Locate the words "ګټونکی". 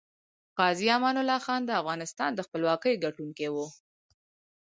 3.03-3.47